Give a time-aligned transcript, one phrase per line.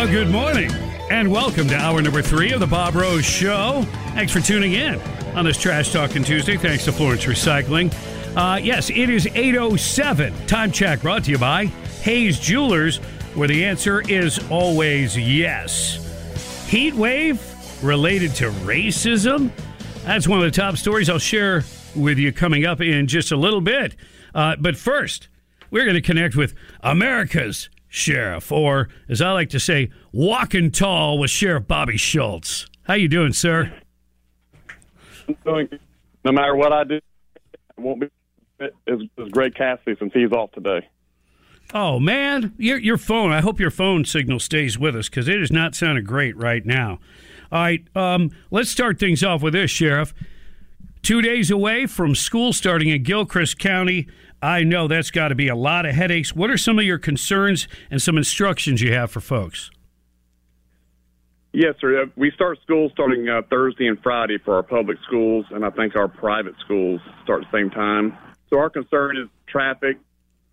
[0.00, 0.72] Well, good morning,
[1.10, 3.82] and welcome to hour number three of the Bob Rose Show.
[4.14, 4.98] Thanks for tuning in
[5.36, 6.56] on this Trash Talking Tuesday.
[6.56, 7.92] Thanks to Florence Recycling.
[8.34, 10.46] Uh, yes, it is 8.07.
[10.46, 11.66] Time check brought to you by
[12.00, 12.96] Hayes Jewelers,
[13.34, 16.66] where the answer is always yes.
[16.66, 17.38] Heat wave
[17.84, 19.50] related to racism?
[20.04, 21.62] That's one of the top stories I'll share
[21.94, 23.96] with you coming up in just a little bit.
[24.34, 25.28] Uh, but first,
[25.70, 31.18] we're going to connect with America's sheriff, or as I like to say, walking tall
[31.18, 32.66] with Sheriff Bobby Schultz.
[32.84, 33.70] How you doing, sir?
[35.28, 35.68] I'm doing
[36.24, 37.04] no matter what I do, it
[37.76, 38.08] won't be
[38.60, 38.70] as,
[39.18, 40.88] as Greg Cassidy since he's off today.
[41.72, 43.32] Oh man, your your phone.
[43.32, 46.64] I hope your phone signal stays with us because it is not sounding great right
[46.64, 46.98] now.
[47.52, 50.14] All right, um, let's start things off with this, Sheriff.
[51.02, 54.06] Two days away from school starting in Gilchrist County.
[54.42, 56.34] I know that's got to be a lot of headaches.
[56.34, 59.70] What are some of your concerns and some instructions you have for folks?
[61.52, 62.06] Yes, sir.
[62.16, 65.96] We start school starting uh, Thursday and Friday for our public schools, and I think
[65.96, 68.16] our private schools start at the same time.
[68.50, 69.96] So our concern is traffic.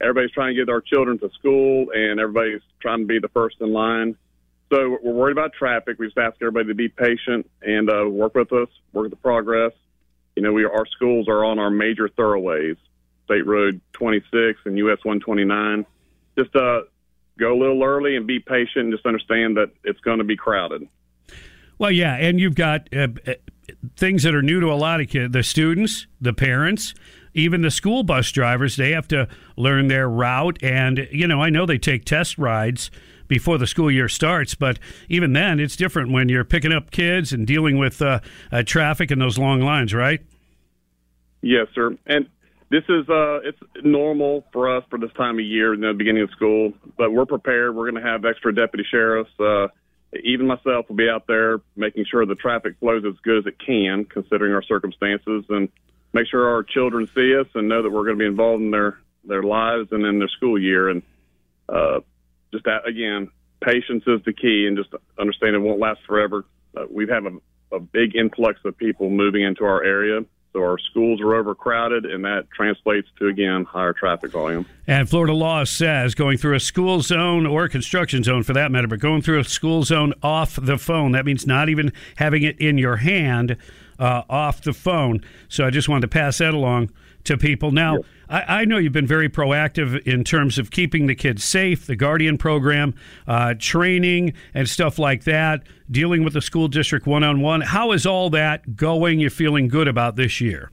[0.00, 3.56] Everybody's trying to get our children to school, and everybody's trying to be the first
[3.60, 4.16] in line.
[4.70, 5.98] So we're worried about traffic.
[5.98, 9.16] We just ask everybody to be patient and uh, work with us, work with the
[9.16, 9.72] progress.
[10.36, 12.76] You know, we our schools are on our major thoroughways,
[13.24, 15.86] State Road 26 and US 129.
[16.36, 16.82] Just uh,
[17.38, 20.36] go a little early and be patient and just understand that it's going to be
[20.36, 20.88] crowded.
[21.78, 23.34] Well, yeah, and you've got uh, uh,
[23.96, 26.94] things that are new to a lot of kids, the students, the parents,
[27.34, 28.76] even the school bus drivers.
[28.76, 32.90] They have to learn their route, and you know, I know they take test rides
[33.28, 37.32] before the school year starts, but even then, it's different when you're picking up kids
[37.32, 38.20] and dealing with uh,
[38.52, 40.20] uh, traffic and those long lines, right?
[41.42, 41.96] Yes, sir.
[42.06, 42.26] And
[42.70, 46.22] this is uh, it's normal for us for this time of year in the beginning
[46.22, 47.74] of school, but we're prepared.
[47.74, 49.30] We're going to have extra deputy sheriffs.
[49.38, 49.68] Uh,
[50.22, 53.58] even myself will be out there making sure the traffic flows as good as it
[53.64, 55.68] can, considering our circumstances, and
[56.12, 58.70] make sure our children see us and know that we're going to be involved in
[58.70, 60.88] their their lives and in their school year.
[60.88, 61.02] And
[61.68, 62.00] uh,
[62.54, 66.44] just that, again, patience is the key, and just understand it won't last forever.
[66.76, 70.20] Uh, we have a, a big influx of people moving into our area
[70.54, 74.64] so our schools are overcrowded, and that translates to, again, higher traffic volume.
[74.86, 78.86] And Florida law says going through a school zone or construction zone for that matter,
[78.86, 82.56] but going through a school zone off the phone, that means not even having it
[82.60, 83.56] in your hand
[83.98, 85.24] uh, off the phone.
[85.48, 86.92] So I just wanted to pass that along
[87.24, 87.70] to people.
[87.70, 88.04] Now, yes.
[88.28, 91.96] I, I, know you've been very proactive in terms of keeping the kids safe, the
[91.96, 92.94] Guardian program,
[93.26, 97.60] uh, training, and stuff like that, dealing with the school district one on one.
[97.60, 99.20] How is all that going?
[99.20, 100.70] You're feeling good about this year?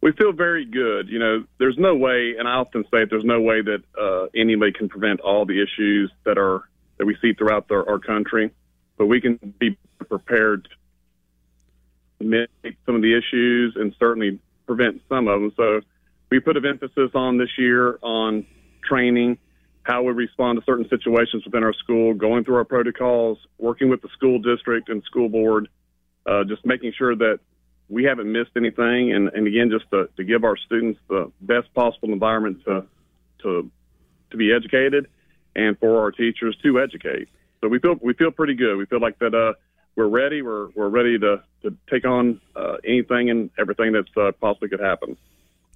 [0.00, 1.08] We feel very good.
[1.08, 4.26] You know, there's no way, and I often say it, there's no way that uh,
[4.34, 6.62] anybody can prevent all the issues that are
[6.98, 8.50] that we see throughout the, our country,
[8.96, 9.76] but we can be
[10.08, 10.68] prepared
[12.18, 15.52] to mitigate some of the issues and certainly prevent some of them.
[15.56, 15.80] So
[16.30, 18.46] we put an emphasis on this year on
[18.88, 19.38] training,
[19.82, 24.02] how we respond to certain situations within our school, going through our protocols, working with
[24.02, 25.68] the school district and school board,
[26.26, 27.40] uh, just making sure that
[27.88, 31.72] we haven't missed anything, and, and again, just to, to give our students the best
[31.74, 32.84] possible environment to
[33.42, 33.70] to
[34.30, 35.08] to be educated,
[35.56, 37.28] and for our teachers to educate.
[37.62, 38.76] So we feel we feel pretty good.
[38.76, 39.54] We feel like that uh,
[39.98, 40.42] we're ready.
[40.42, 44.80] We're we're ready to to take on uh, anything and everything that's uh, possibly could
[44.80, 45.16] happen.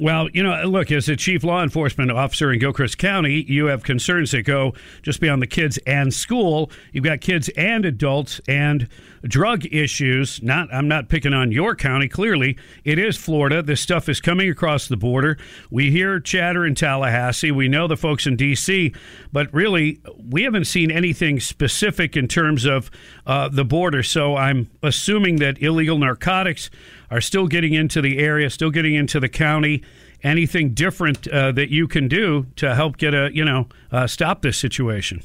[0.00, 3.82] Well, you know, look, as a chief law enforcement officer in Gilchrist County, you have
[3.82, 4.72] concerns that go
[5.02, 6.70] just beyond the kids and school.
[6.92, 8.88] You've got kids and adults and
[9.24, 10.42] drug issues.
[10.42, 12.08] Not, I'm not picking on your county.
[12.08, 13.62] Clearly, it is Florida.
[13.62, 15.36] This stuff is coming across the border.
[15.70, 17.50] We hear chatter in Tallahassee.
[17.50, 18.94] We know the folks in D.C.,
[19.32, 22.90] but really, we haven't seen anything specific in terms of
[23.26, 24.02] uh, the border.
[24.02, 26.70] So I'm assuming that illegal narcotics
[27.10, 29.82] are still getting into the area, still getting into the county.
[30.22, 34.42] Anything different uh, that you can do to help get a you know uh, stop
[34.42, 35.22] this situation?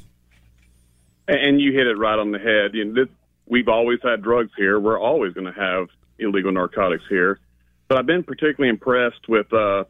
[1.28, 2.74] And you hit it right on the head.
[2.74, 3.14] You know, this,
[3.48, 4.80] we've always had drugs here.
[4.80, 5.88] We're always going to have
[6.20, 7.40] illegal narcotics here.
[7.88, 9.86] But I've been particularly impressed with, uh,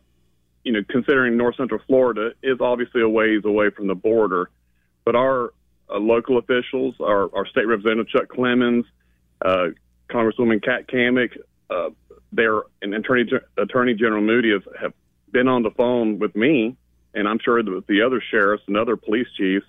[0.64, 4.50] you know, considering North Central Florida is obviously a ways away from the border,
[5.06, 5.54] but our
[5.90, 8.86] uh, local officials, our, our state representative Chuck Clemons,
[9.44, 9.68] uh,
[10.10, 11.38] Congresswoman Kat Cammack,
[11.70, 11.90] uh,
[12.32, 14.94] there and Attorney Attorney General Moody have, have
[15.32, 16.76] been on the phone with me,
[17.14, 19.66] and I'm sure with the other sheriffs and other police chiefs,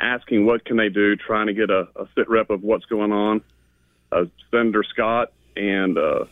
[0.00, 3.12] asking what can they do, trying to get a, a sit rep of what's going
[3.12, 3.42] on.
[4.10, 6.24] Uh, Senator Scott and uh,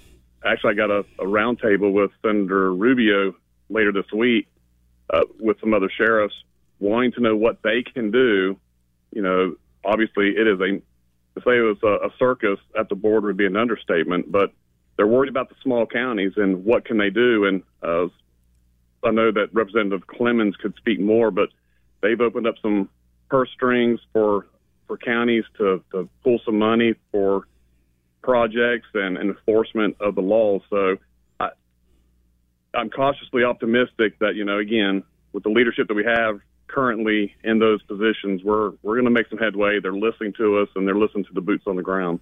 [0.44, 3.34] actually I got a, a roundtable with Senator Rubio
[3.68, 4.48] later this week
[5.12, 6.34] uh, with some other sheriffs
[6.78, 8.56] wanting to know what they can do.
[9.12, 10.80] You know, obviously it is a
[11.38, 14.52] to say it was a, a circus at the border would be an understatement, but
[14.96, 17.44] they're worried about the small counties and what can they do.
[17.44, 18.08] And uh,
[19.04, 21.50] I know that Representative Clemons could speak more, but
[22.00, 22.88] they've opened up some
[23.28, 24.46] purse strings for
[24.86, 27.42] for counties to, to pull some money for
[28.22, 30.62] projects and, enforcement of the laws.
[30.70, 30.96] So
[31.40, 31.48] I,
[32.72, 35.02] I'm cautiously optimistic that you know again
[35.32, 39.28] with the leadership that we have currently in those positions, we're we're going to make
[39.28, 39.80] some headway.
[39.80, 42.20] They're listening to us and they're listening to the boots on the ground.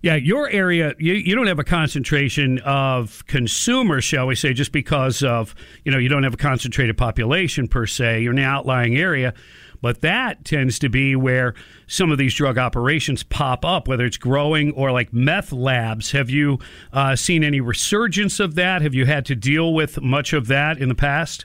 [0.00, 4.70] Yeah, your area, you, you don't have a concentration of consumers, shall we say, just
[4.70, 8.22] because of, you know, you don't have a concentrated population per se.
[8.22, 9.34] You're in the outlying area.
[9.80, 11.54] But that tends to be where
[11.86, 16.12] some of these drug operations pop up, whether it's growing or like meth labs.
[16.12, 16.58] Have you
[16.92, 18.82] uh, seen any resurgence of that?
[18.82, 21.44] Have you had to deal with much of that in the past?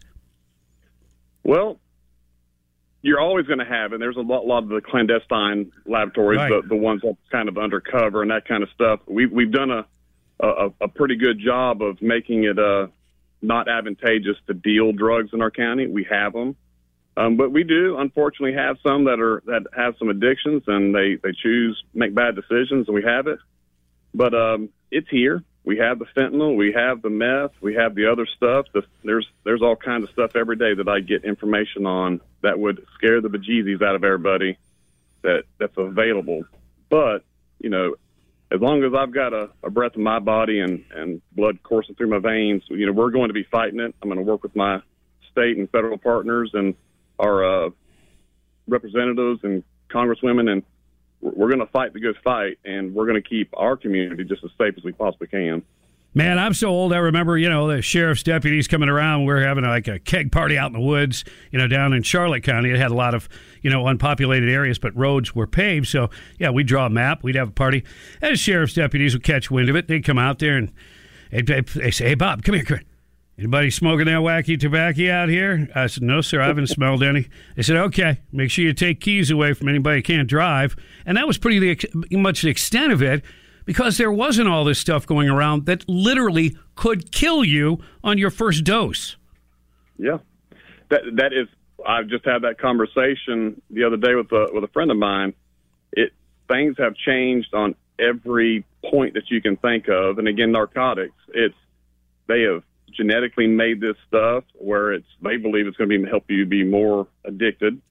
[1.43, 1.79] Well,
[3.03, 6.49] you're always going to have, and there's a lot, lot of the clandestine laboratories, right.
[6.49, 9.01] the, the ones that's kind of undercover and that kind of stuff.
[9.05, 9.85] We've we've done a
[10.39, 12.87] a, a pretty good job of making it uh,
[13.41, 15.85] not advantageous to deal drugs in our county.
[15.85, 16.55] We have them,
[17.17, 21.17] um, but we do unfortunately have some that are that have some addictions and they
[21.21, 23.39] they choose make bad decisions, and we have it.
[24.13, 28.11] But um, it's here we have the fentanyl, we have the meth, we have the
[28.11, 28.65] other stuff.
[28.73, 32.59] The, there's there's all kinds of stuff every day that I get information on that
[32.59, 34.57] would scare the bejesus out of everybody
[35.21, 36.43] that that's available.
[36.89, 37.23] But
[37.59, 37.95] you know,
[38.51, 41.95] as long as I've got a, a breath in my body and and blood coursing
[41.95, 43.95] through my veins, you know, we're going to be fighting it.
[44.01, 44.81] I'm going to work with my
[45.31, 46.75] state and federal partners and
[47.17, 47.69] our uh,
[48.67, 50.63] representatives and congresswomen and
[51.23, 54.43] we're going to fight the good fight, and we're going to keep our community just
[54.43, 55.63] as safe as we possibly can.
[56.15, 56.93] Man, I'm so old.
[56.93, 59.25] I remember, you know, the sheriff's deputies coming around.
[59.25, 62.03] We are having like a keg party out in the woods, you know, down in
[62.03, 62.69] Charlotte County.
[62.69, 63.27] It had a lot of,
[63.63, 65.87] you know, unpopulated areas, but roads were paved.
[65.87, 67.23] So, yeah, we'd draw a map.
[67.23, 67.83] We'd have a party.
[68.21, 69.87] And the sheriff's deputies would catch wind of it.
[69.87, 70.71] They'd come out there and
[71.31, 72.87] they'd, they'd say, hey, Bob, come here, come here.
[73.37, 75.67] Anybody smoking that wacky tobacco out here?
[75.73, 77.27] I said, No, sir, I haven't smelled any.
[77.55, 80.75] They said, Okay, make sure you take keys away from anybody who can't drive.
[81.05, 81.77] And that was pretty
[82.11, 83.23] much the extent of it
[83.65, 88.29] because there wasn't all this stuff going around that literally could kill you on your
[88.29, 89.15] first dose.
[89.97, 90.19] Yeah.
[90.89, 91.47] That that is
[91.87, 95.33] I've just had that conversation the other day with a with a friend of mine.
[95.91, 96.11] It
[96.47, 100.19] things have changed on every point that you can think of.
[100.19, 101.55] And again, narcotics, it's
[102.27, 102.63] they have
[102.95, 106.63] genetically made this stuff where it's they believe it's going to be help you be
[106.63, 107.81] more addicted.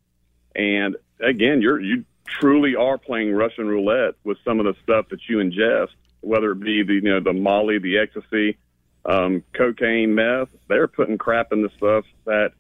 [0.55, 5.21] And again, you're you truly are playing Russian roulette with some of the stuff that
[5.29, 8.59] you ingest, whether it be the you know the Molly, the ecstasy,
[9.05, 10.49] um, cocaine, meth.
[10.69, 12.53] They're putting crap in the stuff that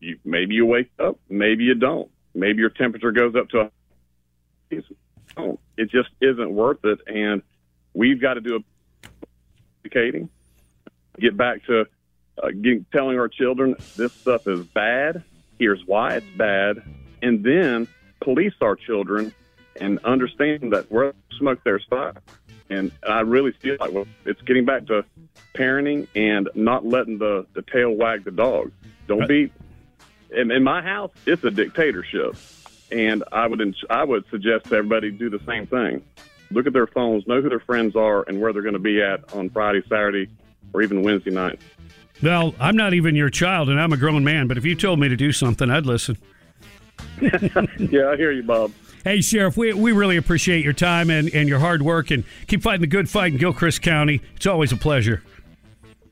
[0.00, 2.10] you maybe you wake up, maybe you don't.
[2.34, 3.70] Maybe your temperature goes up to a
[5.78, 7.42] it just isn't worth it, and
[7.94, 8.60] we've got to do a
[9.86, 10.28] educating
[11.18, 11.86] get back to
[12.42, 15.22] uh, getting, telling our children this stuff is bad.
[15.58, 16.82] Here's why it's bad,
[17.22, 17.88] and then
[18.20, 19.32] police our children
[19.80, 22.14] and understand that where smoke there's fire.
[22.68, 25.04] And I really feel like well, it's getting back to
[25.54, 28.72] parenting and not letting the, the tail wag the dog.
[29.06, 29.52] Don't be
[30.30, 31.12] in, in my house.
[31.26, 32.36] It's a dictatorship,
[32.90, 36.02] and I would I would suggest everybody do the same thing.
[36.50, 39.02] Look at their phones, know who their friends are, and where they're going to be
[39.02, 40.28] at on Friday, Saturday,
[40.72, 41.60] or even Wednesday night.
[42.22, 44.46] Well, I'm not even your child, and I'm a grown man.
[44.46, 46.16] But if you told me to do something, I'd listen.
[47.20, 48.72] yeah, I hear you, Bob.
[49.04, 52.62] Hey, Sheriff, we, we really appreciate your time and, and your hard work, and keep
[52.62, 54.20] fighting the good fight in Gilchrist County.
[54.34, 55.22] It's always a pleasure.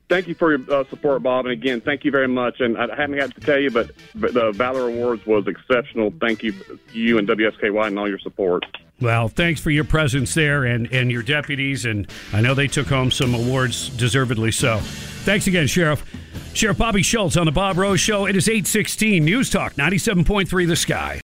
[0.07, 1.45] Thank you for your uh, support, Bob.
[1.45, 2.59] And again, thank you very much.
[2.59, 6.13] And I haven't got to tell you, but, but the Valor Awards was exceptional.
[6.21, 6.53] Thank you,
[6.93, 8.65] you and WSKY, and all your support.
[9.01, 11.85] Well, thanks for your presence there and, and your deputies.
[11.85, 14.79] And I know they took home some awards, deservedly so.
[15.23, 16.05] Thanks again, Sheriff.
[16.53, 18.27] Sheriff Bobby Schultz on the Bob Rose Show.
[18.27, 21.13] It is 816 News Talk 97.3 The Sky.